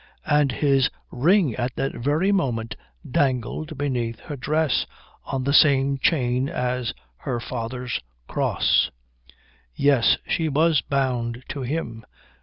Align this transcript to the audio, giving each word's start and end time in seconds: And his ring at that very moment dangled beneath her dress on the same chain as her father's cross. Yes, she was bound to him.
And 0.25 0.51
his 0.51 0.89
ring 1.11 1.55
at 1.57 1.75
that 1.75 1.93
very 1.93 2.31
moment 2.31 2.75
dangled 3.07 3.77
beneath 3.77 4.19
her 4.21 4.35
dress 4.35 4.87
on 5.25 5.43
the 5.43 5.53
same 5.53 5.99
chain 5.99 6.49
as 6.49 6.91
her 7.17 7.39
father's 7.39 8.01
cross. 8.27 8.89
Yes, 9.75 10.17
she 10.27 10.49
was 10.49 10.81
bound 10.81 11.43
to 11.49 11.61
him. 11.61 12.03